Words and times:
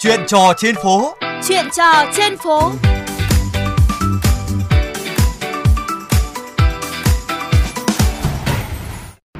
Chuyện 0.00 0.20
trò 0.26 0.52
trên 0.56 0.74
phố. 0.74 1.14
Chuyện 1.48 1.64
trò 1.76 2.04
trên 2.16 2.36
phố. 2.36 2.70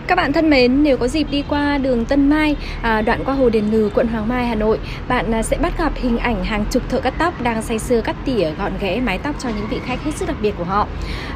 Các 0.06 0.14
bạn 0.14 0.32
thân 0.32 0.50
mến, 0.50 0.82
nếu 0.82 0.96
có 0.96 1.08
dịp 1.08 1.26
đi 1.30 1.44
qua 1.48 1.78
đường 1.78 2.04
Tân 2.04 2.30
Mai, 2.30 2.56
à, 2.82 3.02
đoạn 3.02 3.24
qua 3.24 3.34
Hồ 3.34 3.48
Đền 3.48 3.70
Lừ, 3.70 3.90
quận 3.94 4.08
Hoàng 4.08 4.28
Mai, 4.28 4.46
Hà 4.46 4.54
Nội, 4.54 4.78
bạn 5.08 5.34
à, 5.34 5.42
sẽ 5.42 5.56
bắt 5.56 5.78
gặp 5.78 5.92
hình 5.94 6.18
ảnh 6.18 6.44
hàng 6.44 6.64
chục 6.70 6.82
thợ 6.88 7.00
cắt 7.00 7.14
tóc 7.18 7.42
đang 7.42 7.62
say 7.62 7.78
sưa 7.78 8.00
cắt 8.00 8.16
tỉa 8.24 8.50
gọn 8.58 8.72
ghẽ 8.80 9.00
mái 9.00 9.18
tóc 9.18 9.34
cho 9.38 9.48
những 9.48 9.66
vị 9.70 9.80
khách 9.86 10.04
hết 10.04 10.12
sức 10.16 10.28
đặc 10.28 10.36
biệt 10.42 10.54
của 10.58 10.64
họ. 10.64 10.86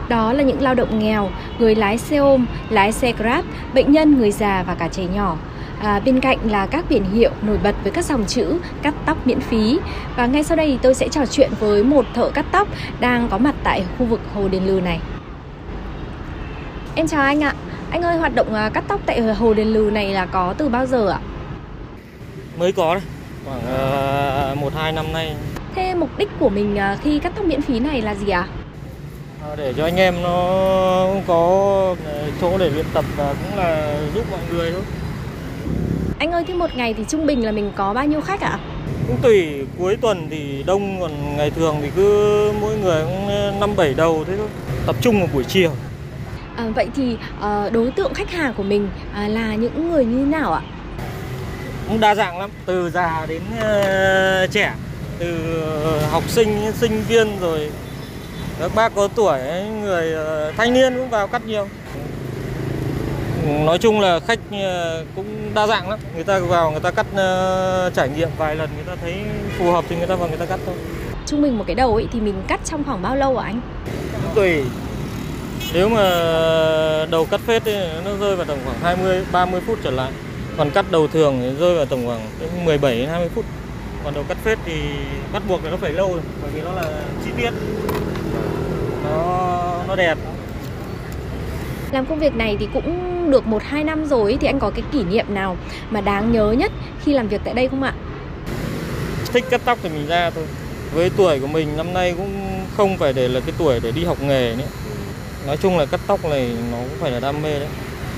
Đó 0.08 0.32
là 0.32 0.42
những 0.42 0.62
lao 0.62 0.74
động 0.74 0.98
nghèo, 0.98 1.30
người 1.58 1.74
lái 1.74 1.98
xe 1.98 2.16
ôm, 2.16 2.46
lái 2.70 2.92
xe 2.92 3.12
Grab, 3.12 3.44
bệnh 3.74 3.92
nhân, 3.92 4.18
người 4.18 4.30
già 4.30 4.64
và 4.66 4.74
cả 4.74 4.88
trẻ 4.88 5.02
nhỏ. 5.14 5.36
À, 5.82 6.00
bên 6.04 6.20
cạnh 6.20 6.38
là 6.50 6.66
các 6.66 6.84
biển 6.88 7.04
hiệu 7.04 7.30
nổi 7.42 7.58
bật 7.62 7.74
với 7.82 7.92
các 7.92 8.04
dòng 8.04 8.26
chữ 8.26 8.58
cắt 8.82 8.94
tóc 9.06 9.26
miễn 9.26 9.40
phí 9.40 9.78
và 10.16 10.26
ngay 10.26 10.44
sau 10.44 10.56
đây 10.56 10.66
thì 10.66 10.78
tôi 10.82 10.94
sẽ 10.94 11.08
trò 11.08 11.26
chuyện 11.26 11.50
với 11.60 11.84
một 11.84 12.06
thợ 12.14 12.30
cắt 12.30 12.46
tóc 12.52 12.68
đang 13.00 13.28
có 13.28 13.38
mặt 13.38 13.54
tại 13.64 13.84
khu 13.98 14.06
vực 14.06 14.20
Hồ 14.34 14.48
Đền 14.48 14.66
Lừ 14.66 14.80
này. 14.80 15.00
Em 16.94 17.06
chào 17.06 17.22
anh 17.22 17.44
ạ. 17.44 17.54
Anh 17.90 18.02
ơi, 18.02 18.16
hoạt 18.16 18.34
động 18.34 18.54
à, 18.54 18.70
cắt 18.74 18.84
tóc 18.88 19.00
tại 19.06 19.20
Hồ 19.20 19.54
Đền 19.54 19.68
Lừ 19.68 19.90
này 19.90 20.10
là 20.10 20.26
có 20.26 20.54
từ 20.58 20.68
bao 20.68 20.86
giờ 20.86 21.08
ạ? 21.08 21.20
Mới 22.58 22.72
có 22.72 22.94
đấy, 22.94 23.02
khoảng 23.44 23.60
uh, 24.52 24.58
một 24.58 24.72
hai 24.74 24.92
năm 24.92 25.12
nay. 25.12 25.34
Thế 25.74 25.94
mục 25.94 26.18
đích 26.18 26.28
của 26.38 26.48
mình 26.48 26.78
à, 26.78 26.96
khi 27.02 27.18
cắt 27.18 27.32
tóc 27.36 27.44
miễn 27.44 27.62
phí 27.62 27.78
này 27.78 28.02
là 28.02 28.14
gì 28.14 28.28
ạ? 28.28 28.46
À? 29.42 29.54
Để 29.56 29.74
cho 29.76 29.84
anh 29.84 29.96
em 29.96 30.22
nó 30.22 31.06
có 31.26 31.96
chỗ 32.40 32.58
để 32.58 32.70
luyện 32.70 32.86
tập 32.94 33.04
và 33.16 33.34
cũng 33.34 33.58
là 33.58 33.96
giúp 34.14 34.24
mọi 34.30 34.40
người 34.50 34.72
thôi. 34.72 34.82
Anh 36.22 36.32
ơi, 36.32 36.44
thế 36.48 36.54
một 36.54 36.76
ngày 36.76 36.94
thì 36.94 37.04
trung 37.08 37.26
bình 37.26 37.44
là 37.44 37.52
mình 37.52 37.72
có 37.76 37.94
bao 37.94 38.06
nhiêu 38.06 38.20
khách 38.20 38.40
ạ? 38.40 38.58
Cũng 39.08 39.16
tùy, 39.22 39.66
cuối 39.78 39.96
tuần 40.00 40.28
thì 40.30 40.62
đông, 40.66 41.00
còn 41.00 41.36
ngày 41.36 41.50
thường 41.50 41.76
thì 41.82 41.88
cứ 41.96 42.52
mỗi 42.60 42.76
người 42.76 43.02
cũng 43.02 43.60
năm 43.60 43.76
bảy 43.76 43.94
đầu 43.94 44.24
thế 44.26 44.36
thôi. 44.36 44.48
Tập 44.86 44.96
trung 45.00 45.18
vào 45.18 45.28
buổi 45.32 45.44
chiều. 45.44 45.70
À, 46.56 46.64
vậy 46.74 46.88
thì 46.96 47.16
uh, 47.38 47.72
đối 47.72 47.90
tượng 47.90 48.14
khách 48.14 48.30
hàng 48.30 48.54
của 48.54 48.62
mình 48.62 48.88
uh, 49.10 49.30
là 49.30 49.54
những 49.54 49.90
người 49.90 50.04
như 50.04 50.18
thế 50.18 50.38
nào 50.38 50.52
ạ? 50.52 50.62
Cũng 51.88 52.00
đa 52.00 52.14
dạng 52.14 52.38
lắm, 52.38 52.50
từ 52.66 52.90
già 52.90 53.26
đến 53.28 53.42
uh, 53.58 54.50
trẻ, 54.50 54.74
từ 55.18 55.36
học 56.10 56.22
sinh, 56.28 56.72
sinh 56.74 57.02
viên 57.08 57.40
rồi 57.40 57.70
các 58.60 58.74
bác 58.74 58.94
có 58.94 59.08
tuổi, 59.08 59.38
người 59.82 60.14
uh, 60.48 60.56
thanh 60.56 60.74
niên 60.74 60.96
cũng 60.96 61.10
vào 61.10 61.28
cắt 61.28 61.46
nhiều. 61.46 61.68
Nói 63.46 63.78
chung 63.78 64.00
là 64.00 64.20
khách 64.20 64.38
cũng 65.16 65.26
đa 65.54 65.66
dạng 65.66 65.90
lắm, 65.90 65.98
người 66.14 66.24
ta 66.24 66.38
vào 66.38 66.70
người 66.70 66.80
ta 66.80 66.90
cắt 66.90 67.06
uh, 67.12 67.94
trải 67.94 68.08
nghiệm 68.08 68.28
vài 68.38 68.56
lần 68.56 68.70
người 68.74 68.84
ta 68.84 68.96
thấy 69.00 69.14
phù 69.58 69.72
hợp 69.72 69.84
thì 69.88 69.96
người 69.96 70.06
ta 70.06 70.16
vào 70.16 70.28
người 70.28 70.38
ta 70.38 70.46
cắt 70.46 70.60
thôi. 70.66 70.74
Trung 71.26 71.42
bình 71.42 71.58
một 71.58 71.64
cái 71.66 71.74
đầu 71.74 71.94
ấy 71.94 72.08
thì 72.12 72.20
mình 72.20 72.42
cắt 72.48 72.60
trong 72.64 72.84
khoảng 72.84 73.02
bao 73.02 73.16
lâu 73.16 73.36
ạ 73.36 73.46
anh? 73.46 73.60
Tùy, 74.34 74.62
nếu 75.74 75.88
mà 75.88 76.02
đầu 77.10 77.26
cắt 77.30 77.40
phết 77.46 77.64
ấy, 77.64 77.88
nó 78.04 78.10
rơi 78.20 78.36
vào 78.36 78.46
tầm 78.46 78.58
khoảng 78.64 78.78
20 78.82 79.24
30 79.32 79.60
phút 79.66 79.78
trở 79.84 79.90
lại. 79.90 80.10
Còn 80.56 80.70
cắt 80.70 80.86
đầu 80.90 81.08
thường 81.08 81.38
thì 81.40 81.54
rơi 81.60 81.74
vào 81.74 81.86
tầm 81.86 82.06
khoảng 82.06 82.20
17 82.64 82.98
đến 82.98 83.08
20 83.08 83.28
phút. 83.34 83.44
Còn 84.04 84.14
đầu 84.14 84.24
cắt 84.28 84.36
phết 84.44 84.58
thì 84.64 84.74
bắt 85.32 85.42
buộc 85.48 85.64
là 85.64 85.70
nó 85.70 85.76
phải 85.76 85.92
lâu 85.92 86.12
rồi, 86.12 86.22
bởi 86.42 86.50
vì 86.54 86.60
nó 86.60 86.72
là 86.72 86.82
chi 87.24 87.30
tiết. 87.36 87.50
Nó 89.04 89.84
nó 89.88 89.96
đẹp. 89.96 90.18
Làm 91.92 92.06
công 92.06 92.18
việc 92.18 92.34
này 92.34 92.56
thì 92.60 92.68
cũng 92.74 93.11
được 93.30 93.46
1 93.46 93.62
2 93.62 93.84
năm 93.84 94.06
rồi 94.06 94.38
thì 94.40 94.46
anh 94.46 94.58
có 94.58 94.70
cái 94.70 94.84
kỷ 94.92 95.04
niệm 95.04 95.26
nào 95.28 95.56
mà 95.90 96.00
đáng 96.00 96.32
nhớ 96.32 96.52
nhất 96.58 96.72
khi 97.04 97.12
làm 97.12 97.28
việc 97.28 97.40
tại 97.44 97.54
đây 97.54 97.68
không 97.68 97.82
ạ? 97.82 97.94
Thích 99.32 99.44
cắt 99.50 99.60
tóc 99.64 99.78
thì 99.82 99.88
mình 99.88 100.06
ra 100.06 100.30
thôi. 100.30 100.44
Với 100.94 101.10
tuổi 101.16 101.40
của 101.40 101.46
mình 101.46 101.76
năm 101.76 101.94
nay 101.94 102.14
cũng 102.16 102.64
không 102.76 102.98
phải 102.98 103.12
để 103.12 103.28
là 103.28 103.40
cái 103.40 103.54
tuổi 103.58 103.80
để 103.82 103.92
đi 103.92 104.04
học 104.04 104.22
nghề 104.22 104.54
nữa 104.58 104.64
nói 105.46 105.56
chung 105.56 105.78
là 105.78 105.86
cắt 105.86 106.00
tóc 106.06 106.24
này 106.24 106.50
nó 106.72 106.78
cũng 106.78 106.98
phải 107.00 107.10
là 107.10 107.20
đam 107.20 107.42
mê 107.42 107.58
đấy 107.58 107.68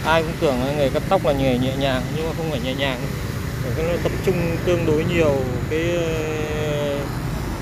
ai 0.05 0.23
cũng 0.23 0.33
tưởng 0.41 0.61
là 0.61 0.73
nghề 0.73 0.89
cắt 0.89 1.03
tóc 1.09 1.27
là 1.27 1.33
nghề 1.33 1.59
nhẹ 1.59 1.77
nhàng, 1.81 2.03
nhưng 2.17 2.27
mà 2.27 2.33
không 2.37 2.51
phải 2.51 2.61
nhẹ 2.61 2.75
nhàng 2.75 2.99
phải 3.77 3.85
nó 3.85 3.97
tập 4.03 4.13
trung 4.27 4.37
tương 4.67 4.87
đối 4.87 5.05
nhiều 5.05 5.35
cái 5.71 5.91
ờ, 5.97 6.99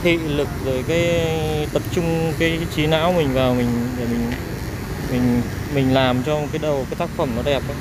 thị 0.03 0.16
lực 0.16 0.49
rồi 0.65 0.84
cái 0.89 1.27
tập 1.72 1.83
trung 1.93 2.33
cái 2.39 2.59
trí 2.77 2.87
não 2.87 3.12
mình 3.12 3.33
vào 3.33 3.55
mình 3.55 3.69
để 3.99 4.05
mình 4.11 4.33
mình 5.12 5.43
mình 5.75 5.95
làm 5.95 6.23
cho 6.27 6.39
cái 6.53 6.59
đầu 6.62 6.87
cái 6.91 6.97
tác 6.99 7.09
phẩm 7.17 7.28
nó 7.37 7.43
đẹp 7.45 7.62
ấy. 7.69 7.77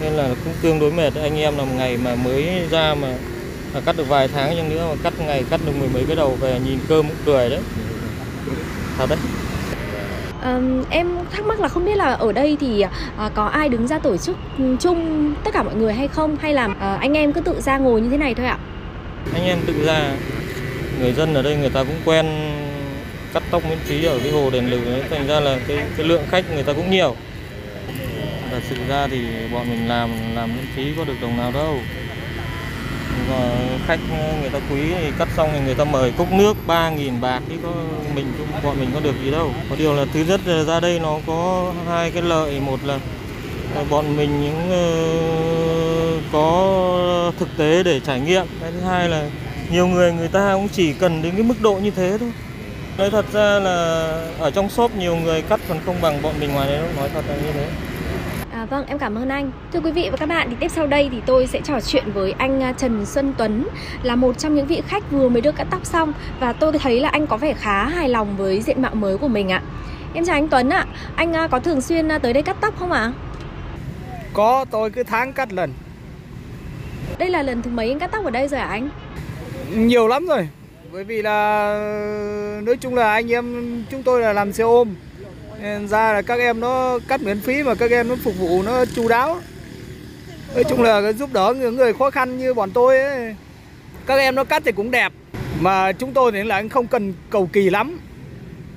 nên 0.00 0.12
là 0.12 0.28
cũng 0.44 0.54
tương 0.62 0.80
đối 0.80 0.92
mệt 0.92 1.14
anh 1.22 1.38
em 1.38 1.58
là 1.58 1.64
một 1.64 1.72
ngày 1.76 1.96
mà 2.04 2.14
mới 2.14 2.66
ra 2.70 2.94
mà, 2.94 3.08
mà 3.74 3.80
cắt 3.80 3.96
được 3.96 4.08
vài 4.08 4.28
tháng 4.28 4.52
nhưng 4.56 4.68
nữa 4.68 4.86
mà 4.88 4.94
cắt 5.02 5.12
ngày 5.26 5.44
cắt 5.50 5.60
được 5.66 5.72
mười 5.78 5.88
mấy 5.88 6.04
cái 6.06 6.16
đầu 6.16 6.36
về 6.40 6.60
nhìn 6.64 6.78
cơm 6.88 7.08
cũng 7.08 7.16
cười 7.26 7.50
đấy. 7.50 7.60
Thật 8.98 9.06
đấy. 9.08 9.18
Um, 10.44 10.84
em 10.90 11.08
thắc 11.32 11.46
mắc 11.46 11.60
là 11.60 11.68
không 11.68 11.84
biết 11.84 11.96
là 11.96 12.12
ở 12.12 12.32
đây 12.32 12.56
thì 12.60 12.84
uh, 13.26 13.34
có 13.34 13.44
ai 13.44 13.68
đứng 13.68 13.88
ra 13.88 13.98
tổ 13.98 14.16
chức 14.16 14.36
chung 14.80 15.34
tất 15.44 15.50
cả 15.54 15.62
mọi 15.62 15.74
người 15.74 15.94
hay 15.94 16.08
không? 16.08 16.36
Hay 16.40 16.54
là 16.54 16.66
uh, 16.66 17.00
anh 17.00 17.16
em 17.16 17.32
cứ 17.32 17.40
tự 17.40 17.60
ra 17.60 17.78
ngồi 17.78 18.00
như 18.00 18.10
thế 18.10 18.16
này 18.16 18.34
thôi 18.34 18.46
ạ? 18.46 18.58
Anh 19.34 19.44
em 19.44 19.58
tự 19.66 19.86
ra. 19.86 20.16
Người 21.00 21.12
dân 21.12 21.34
ở 21.34 21.42
đây 21.42 21.56
người 21.56 21.70
ta 21.70 21.84
cũng 21.84 21.96
quen 22.04 22.26
cắt 23.34 23.42
tóc 23.50 23.62
miễn 23.68 23.78
phí 23.78 24.04
ở 24.04 24.18
cái 24.18 24.32
hồ 24.32 24.50
đền 24.50 24.70
lừ 24.70 24.92
ấy, 24.92 25.02
thành 25.10 25.26
ra 25.26 25.40
là 25.40 25.58
cái 25.68 25.78
cái 25.96 26.06
lượng 26.06 26.22
khách 26.30 26.44
người 26.54 26.62
ta 26.62 26.72
cũng 26.72 26.90
nhiều. 26.90 27.16
Thật 28.50 28.60
sự 28.70 28.76
ra 28.88 29.08
thì 29.10 29.18
bọn 29.52 29.70
mình 29.70 29.88
làm 29.88 30.10
làm 30.34 30.56
miễn 30.56 30.66
phí 30.76 30.84
có 30.96 31.04
được 31.04 31.14
đồng 31.22 31.36
nào 31.36 31.52
đâu. 31.52 31.78
Mà 33.30 33.50
khách 33.86 33.98
người 34.40 34.50
ta 34.50 34.58
quý 34.70 34.80
thì 35.00 35.10
cắt 35.18 35.28
xong 35.36 35.50
thì 35.52 35.60
người 35.64 35.74
ta 35.74 35.84
mời 35.84 36.12
cốc 36.18 36.32
nước 36.32 36.56
3.000 36.66 37.20
bạc 37.20 37.42
thì 37.48 37.54
có 37.62 37.72
mình 38.14 38.26
bọn 38.62 38.80
mình 38.80 38.90
có 38.94 39.00
được 39.00 39.14
gì 39.24 39.30
đâu. 39.30 39.50
Có 39.70 39.76
điều 39.76 39.94
là 39.94 40.04
thứ 40.12 40.24
nhất 40.28 40.40
là 40.44 40.64
ra 40.64 40.80
đây 40.80 40.98
nó 40.98 41.18
có 41.26 41.72
hai 41.88 42.10
cái 42.10 42.22
lợi 42.22 42.60
một 42.60 42.84
là 42.84 42.98
bọn 43.90 44.16
mình 44.16 44.42
những 44.42 44.68
uh, 44.68 46.22
có 46.32 47.32
thực 47.38 47.48
tế 47.56 47.82
để 47.82 48.00
trải 48.00 48.20
nghiệm. 48.20 48.46
Cái 48.60 48.72
thứ 48.72 48.80
hai 48.80 49.08
là 49.08 49.28
nhiều 49.70 49.86
người 49.86 50.12
người 50.12 50.28
ta 50.28 50.52
cũng 50.54 50.68
chỉ 50.68 50.92
cần 50.92 51.22
đến 51.22 51.32
cái 51.34 51.42
mức 51.42 51.60
độ 51.60 51.74
như 51.74 51.90
thế 51.90 52.16
thôi 52.20 52.30
nói 52.98 53.10
thật 53.10 53.24
ra 53.32 53.58
là 53.58 54.08
ở 54.38 54.50
trong 54.50 54.70
shop 54.70 54.96
nhiều 54.96 55.16
người 55.16 55.42
cắt 55.42 55.60
còn 55.68 55.78
không 55.86 55.96
bằng 56.02 56.22
bọn 56.22 56.34
mình 56.40 56.52
ngoài 56.52 56.68
đấy 56.68 56.80
nói 56.96 57.08
thật 57.14 57.24
là 57.28 57.34
như 57.34 57.52
thế 57.52 57.66
À, 58.52 58.64
vâng, 58.64 58.86
em 58.86 58.98
cảm 58.98 59.14
ơn 59.14 59.28
anh. 59.28 59.50
Thưa 59.72 59.80
quý 59.80 59.90
vị 59.90 60.08
và 60.10 60.16
các 60.16 60.28
bạn, 60.28 60.50
thì 60.50 60.56
tiếp 60.60 60.70
sau 60.74 60.86
đây 60.86 61.08
thì 61.12 61.18
tôi 61.26 61.46
sẽ 61.46 61.60
trò 61.64 61.80
chuyện 61.80 62.04
với 62.14 62.32
anh 62.38 62.62
à, 62.62 62.72
Trần 62.72 63.06
Xuân 63.06 63.34
Tuấn 63.38 63.66
là 64.02 64.16
một 64.16 64.38
trong 64.38 64.54
những 64.54 64.66
vị 64.66 64.82
khách 64.88 65.10
vừa 65.10 65.28
mới 65.28 65.40
được 65.40 65.56
cắt 65.56 65.66
tóc 65.70 65.86
xong 65.86 66.12
và 66.40 66.52
tôi 66.52 66.78
thấy 66.78 67.00
là 67.00 67.08
anh 67.08 67.26
có 67.26 67.36
vẻ 67.36 67.54
khá 67.54 67.84
hài 67.84 68.08
lòng 68.08 68.36
với 68.36 68.62
diện 68.62 68.82
mạo 68.82 68.94
mới 68.94 69.18
của 69.18 69.28
mình 69.28 69.52
ạ. 69.52 69.62
Em 70.14 70.24
chào 70.24 70.36
anh 70.36 70.48
Tuấn 70.48 70.70
ạ. 70.70 70.86
Anh 71.16 71.32
à, 71.32 71.48
có 71.48 71.58
thường 71.58 71.80
xuyên 71.80 72.12
à, 72.12 72.18
tới 72.18 72.32
đây 72.32 72.42
cắt 72.42 72.56
tóc 72.60 72.74
không 72.78 72.92
ạ? 72.92 73.12
Có, 74.32 74.64
tôi 74.70 74.90
cứ 74.90 75.02
tháng 75.02 75.32
cắt 75.32 75.52
lần. 75.52 75.72
Đây 77.18 77.30
là 77.30 77.42
lần 77.42 77.62
thứ 77.62 77.70
mấy 77.70 77.88
anh 77.88 77.98
cắt 77.98 78.10
tóc 78.12 78.24
ở 78.24 78.30
đây 78.30 78.48
rồi 78.48 78.60
hả 78.60 78.66
anh? 78.66 78.88
Nhiều 79.70 80.08
lắm 80.08 80.26
rồi. 80.26 80.48
Bởi 80.92 81.04
vì 81.04 81.22
là 81.22 81.74
nói 82.62 82.76
chung 82.76 82.94
là 82.94 83.12
anh 83.12 83.32
em 83.32 83.84
chúng 83.90 84.02
tôi 84.02 84.20
là 84.20 84.32
làm 84.32 84.52
xe 84.52 84.64
ôm. 84.64 84.94
Ra 85.88 86.12
là 86.12 86.22
các 86.22 86.38
em 86.38 86.60
nó 86.60 86.98
cắt 87.08 87.22
miễn 87.22 87.40
phí 87.40 87.62
mà 87.62 87.74
các 87.74 87.90
em 87.90 88.08
nó 88.08 88.16
phục 88.24 88.38
vụ 88.38 88.62
nó 88.62 88.84
chu 88.84 89.08
đáo. 89.08 89.40
Nói 90.54 90.64
chung 90.64 90.82
là 90.82 91.12
giúp 91.12 91.32
đỡ 91.32 91.54
những 91.60 91.76
người 91.76 91.92
khó 91.92 92.10
khăn 92.10 92.38
như 92.38 92.54
bọn 92.54 92.70
tôi 92.70 92.98
ấy. 92.98 93.36
các 94.06 94.18
em 94.18 94.34
nó 94.34 94.44
cắt 94.44 94.62
thì 94.64 94.72
cũng 94.72 94.90
đẹp. 94.90 95.12
Mà 95.60 95.92
chúng 95.92 96.12
tôi 96.12 96.32
thì 96.32 96.42
là 96.42 96.62
không 96.70 96.86
cần 96.86 97.14
cầu 97.30 97.48
kỳ 97.52 97.70
lắm. 97.70 97.98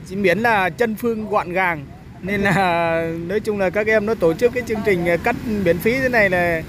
Chỉ 0.07 0.15
miễn 0.15 0.39
là 0.39 0.69
chân 0.69 0.95
phương 0.95 1.29
gọn 1.29 1.53
gàng. 1.53 1.85
Nên 2.21 2.41
là 2.41 3.11
nói 3.27 3.39
chung 3.39 3.59
là 3.59 3.69
các 3.69 3.87
em 3.87 4.05
nó 4.05 4.13
tổ 4.13 4.33
chức 4.33 4.53
cái 4.53 4.63
chương 4.67 4.81
trình 4.85 5.05
cắt 5.23 5.35
miễn 5.63 5.77
phí 5.77 5.99
thế 5.99 6.09
này 6.09 6.29
là 6.29 6.61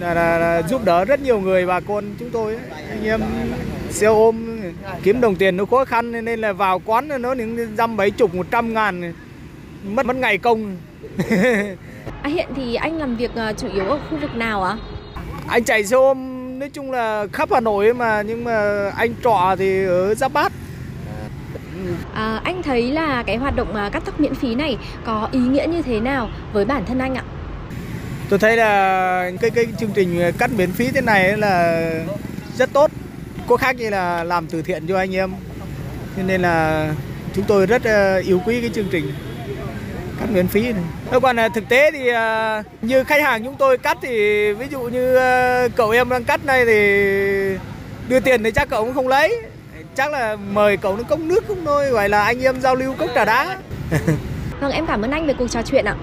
là, 0.00 0.14
là, 0.14 0.38
là 0.38 0.62
giúp 0.62 0.84
đỡ 0.84 1.04
rất 1.04 1.20
nhiều 1.20 1.40
người 1.40 1.66
bà 1.66 1.80
con 1.80 2.04
chúng 2.18 2.30
tôi 2.30 2.54
ấy. 2.54 2.64
anh 2.90 3.04
em 3.04 3.20
xe 3.90 4.06
ôm 4.06 4.60
kiếm 5.02 5.20
đồng 5.20 5.36
tiền 5.36 5.56
nó 5.56 5.64
khó 5.64 5.84
khăn 5.84 6.24
nên 6.24 6.40
là 6.40 6.52
vào 6.52 6.78
quán 6.78 7.22
nó 7.22 7.32
những 7.32 7.76
dăm 7.76 7.96
bảy 7.96 8.10
chục 8.10 8.34
một 8.34 8.46
trăm 8.50 8.74
ngàn 8.74 9.12
mất 9.84 10.06
mất 10.06 10.16
ngày 10.16 10.38
công. 10.38 10.76
À, 12.22 12.30
hiện 12.30 12.48
thì 12.56 12.74
anh 12.74 12.98
làm 12.98 13.16
việc 13.16 13.30
uh, 13.30 13.58
chủ 13.58 13.68
yếu 13.74 13.84
ở 13.84 13.98
khu 14.10 14.16
vực 14.16 14.34
nào 14.34 14.62
ạ? 14.64 14.76
Anh 15.46 15.64
chạy 15.64 15.84
xe 15.84 15.96
ôm 15.96 16.58
nói 16.58 16.68
chung 16.68 16.90
là 16.90 17.26
khắp 17.32 17.48
Hà 17.52 17.60
Nội 17.60 17.94
mà 17.94 18.22
nhưng 18.22 18.44
mà 18.44 18.88
anh 18.96 19.14
trọ 19.24 19.56
thì 19.58 19.84
ở 19.84 20.14
Giáp 20.14 20.32
Bát. 20.32 20.52
À, 22.14 22.40
anh 22.44 22.62
thấy 22.62 22.90
là 22.90 23.22
cái 23.26 23.36
hoạt 23.36 23.56
động 23.56 23.74
uh, 23.86 23.92
cắt 23.92 24.02
tóc 24.06 24.20
miễn 24.20 24.34
phí 24.34 24.54
này 24.54 24.76
có 25.04 25.28
ý 25.32 25.40
nghĩa 25.40 25.66
như 25.72 25.82
thế 25.82 26.00
nào 26.00 26.28
với 26.52 26.64
bản 26.64 26.84
thân 26.86 26.98
anh 26.98 27.14
ạ? 27.14 27.24
Tôi 28.28 28.38
thấy 28.38 28.56
là 28.56 29.30
cái 29.40 29.50
cái 29.50 29.66
chương 29.80 29.90
trình 29.94 30.20
cắt 30.38 30.50
miễn 30.56 30.72
phí 30.72 30.90
thế 30.90 31.00
này 31.00 31.36
là 31.36 31.82
rất 32.56 32.72
tốt 32.72 32.90
có 33.50 33.56
khác 33.56 33.76
như 33.76 33.90
là 33.90 34.24
làm 34.24 34.46
từ 34.46 34.62
thiện 34.62 34.86
cho 34.86 34.98
anh 34.98 35.16
em. 35.16 35.32
Cho 36.16 36.22
nên 36.22 36.42
là 36.42 36.88
chúng 37.34 37.44
tôi 37.44 37.66
rất 37.66 37.84
ờ, 37.84 38.18
yêu 38.18 38.40
quý 38.46 38.60
cái 38.60 38.70
chương 38.74 38.88
trình 38.90 39.12
cắt 40.20 40.26
miễn 40.32 40.48
phí 40.48 40.72
này. 40.72 40.82
Ờ, 41.10 41.20
còn 41.20 41.36
ờ, 41.36 41.48
thực 41.54 41.68
tế 41.68 41.90
thì 41.90 42.10
như 42.82 43.04
khách 43.04 43.22
hàng 43.22 43.44
chúng 43.44 43.56
tôi 43.56 43.78
cắt 43.78 43.98
thì 44.02 44.52
ví 44.52 44.66
dụ 44.70 44.80
như 44.80 45.18
cậu 45.76 45.90
em 45.90 46.08
đang 46.08 46.24
cắt 46.24 46.44
này 46.44 46.64
thì 46.66 46.74
đưa 48.08 48.20
tiền 48.20 48.42
thì 48.42 48.50
chắc 48.50 48.68
cậu 48.68 48.84
cũng 48.84 48.94
không 48.94 49.08
lấy. 49.08 49.42
Chắc 49.94 50.12
là 50.12 50.36
mời 50.36 50.76
cậu 50.76 50.96
nó 50.96 51.02
cốc 51.02 51.18
nước 51.20 51.44
cũng 51.48 51.64
thôi 51.64 51.90
gọi 51.90 52.08
là 52.08 52.24
anh 52.24 52.40
em 52.40 52.60
giao 52.60 52.74
lưu 52.74 52.94
cốc 52.98 53.10
trà 53.14 53.24
đá. 53.24 53.58
Vâng 54.60 54.72
em 54.72 54.86
cảm 54.86 55.02
ơn 55.02 55.10
anh 55.10 55.26
về 55.26 55.34
cuộc 55.38 55.50
trò 55.50 55.62
chuyện 55.62 55.84
ạ. 55.84 55.94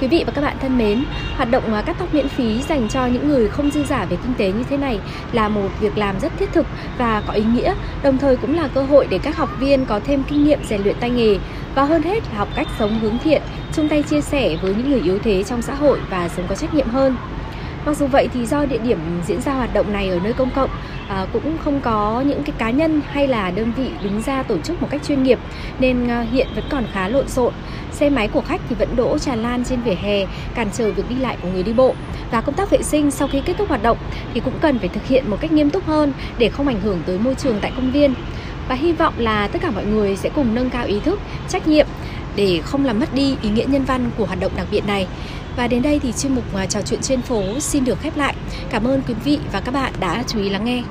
Quý 0.00 0.08
vị 0.08 0.24
và 0.26 0.32
các 0.32 0.40
bạn 0.40 0.56
thân 0.60 0.78
mến, 0.78 1.04
hoạt 1.36 1.50
động 1.50 1.74
à, 1.74 1.82
cắt 1.82 1.96
tóc 1.98 2.14
miễn 2.14 2.28
phí 2.28 2.62
dành 2.62 2.88
cho 2.88 3.06
những 3.06 3.28
người 3.28 3.48
không 3.48 3.70
dư 3.70 3.84
giả 3.84 4.04
về 4.04 4.16
kinh 4.22 4.34
tế 4.34 4.52
như 4.52 4.64
thế 4.70 4.76
này 4.76 5.00
là 5.32 5.48
một 5.48 5.68
việc 5.80 5.98
làm 5.98 6.20
rất 6.20 6.32
thiết 6.38 6.52
thực 6.52 6.66
và 6.98 7.22
có 7.26 7.32
ý 7.32 7.44
nghĩa, 7.44 7.74
đồng 8.02 8.18
thời 8.18 8.36
cũng 8.36 8.56
là 8.56 8.68
cơ 8.74 8.82
hội 8.82 9.06
để 9.10 9.18
các 9.22 9.36
học 9.36 9.48
viên 9.58 9.86
có 9.86 10.00
thêm 10.04 10.22
kinh 10.28 10.44
nghiệm 10.44 10.64
rèn 10.64 10.82
luyện 10.82 10.96
tay 11.00 11.10
nghề 11.10 11.38
và 11.74 11.84
hơn 11.84 12.02
hết 12.02 12.22
là 12.32 12.38
học 12.38 12.48
cách 12.56 12.66
sống 12.78 12.98
hướng 13.00 13.18
thiện, 13.18 13.42
chung 13.72 13.88
tay 13.88 14.02
chia 14.02 14.20
sẻ 14.20 14.56
với 14.62 14.74
những 14.74 14.90
người 14.90 15.00
yếu 15.00 15.18
thế 15.18 15.44
trong 15.44 15.62
xã 15.62 15.74
hội 15.74 16.00
và 16.10 16.28
sống 16.28 16.46
có 16.48 16.54
trách 16.54 16.74
nhiệm 16.74 16.88
hơn. 16.88 17.16
Mặc 17.86 17.96
dù 17.96 18.06
vậy 18.06 18.28
thì 18.34 18.46
do 18.46 18.66
địa 18.66 18.78
điểm 18.78 18.98
diễn 19.26 19.40
ra 19.40 19.52
hoạt 19.52 19.74
động 19.74 19.92
này 19.92 20.08
ở 20.08 20.18
nơi 20.24 20.32
công 20.32 20.50
cộng 20.50 20.70
à, 21.08 21.26
cũng 21.32 21.58
không 21.64 21.80
có 21.80 22.24
những 22.26 22.42
cái 22.42 22.54
cá 22.58 22.70
nhân 22.70 23.00
hay 23.10 23.26
là 23.26 23.50
đơn 23.50 23.72
vị 23.76 23.90
đứng 24.02 24.22
ra 24.22 24.42
tổ 24.42 24.58
chức 24.58 24.82
một 24.82 24.88
cách 24.90 25.00
chuyên 25.08 25.22
nghiệp 25.22 25.38
nên 25.78 26.08
à, 26.08 26.26
hiện 26.32 26.46
vẫn 26.54 26.64
còn 26.70 26.84
khá 26.92 27.08
lộn 27.08 27.28
xộn. 27.28 27.52
Xe 27.92 28.10
máy 28.10 28.28
của 28.28 28.40
khách 28.40 28.60
thì 28.68 28.76
vẫn 28.78 28.96
đỗ 28.96 29.18
tràn 29.18 29.42
lan 29.42 29.64
trên 29.64 29.80
vỉa 29.80 29.94
hè, 29.94 30.26
cản 30.54 30.68
trở 30.72 30.92
việc 30.92 31.08
đi 31.08 31.14
lại 31.14 31.36
của 31.42 31.48
người 31.48 31.62
đi 31.62 31.72
bộ. 31.72 31.94
Và 32.30 32.40
công 32.40 32.54
tác 32.54 32.70
vệ 32.70 32.82
sinh 32.82 33.10
sau 33.10 33.28
khi 33.28 33.40
kết 33.40 33.54
thúc 33.58 33.68
hoạt 33.68 33.82
động 33.82 33.98
thì 34.34 34.40
cũng 34.40 34.54
cần 34.60 34.78
phải 34.78 34.88
thực 34.88 35.06
hiện 35.06 35.30
một 35.30 35.40
cách 35.40 35.52
nghiêm 35.52 35.70
túc 35.70 35.86
hơn 35.86 36.12
để 36.38 36.48
không 36.48 36.68
ảnh 36.68 36.80
hưởng 36.80 36.98
tới 37.06 37.18
môi 37.18 37.34
trường 37.34 37.58
tại 37.60 37.72
công 37.76 37.92
viên. 37.92 38.14
Và 38.68 38.74
hy 38.74 38.92
vọng 38.92 39.14
là 39.18 39.48
tất 39.48 39.58
cả 39.62 39.70
mọi 39.70 39.84
người 39.84 40.16
sẽ 40.16 40.30
cùng 40.34 40.54
nâng 40.54 40.70
cao 40.70 40.86
ý 40.86 41.00
thức, 41.00 41.20
trách 41.48 41.68
nhiệm 41.68 41.86
để 42.36 42.60
không 42.64 42.84
làm 42.84 43.00
mất 43.00 43.14
đi 43.14 43.36
ý 43.42 43.50
nghĩa 43.50 43.64
nhân 43.68 43.84
văn 43.84 44.10
của 44.16 44.26
hoạt 44.26 44.40
động 44.40 44.52
đặc 44.56 44.66
biệt 44.70 44.86
này. 44.86 45.06
Và 45.56 45.68
đến 45.68 45.82
đây 45.82 45.98
thì 45.98 46.12
chuyên 46.12 46.34
mục 46.34 46.54
à, 46.54 46.66
trò 46.66 46.82
chuyện 46.82 47.00
trên 47.02 47.22
phố 47.22 47.60
xin 47.60 47.84
được 47.84 48.00
khép 48.00 48.16
lại. 48.16 48.34
Cảm 48.70 48.84
ơn 48.84 49.02
quý 49.08 49.14
vị 49.24 49.38
và 49.52 49.60
các 49.60 49.74
bạn 49.74 49.92
đã 50.00 50.24
chú 50.26 50.38
ý 50.38 50.48
lắng 50.48 50.64
nghe. 50.64 50.82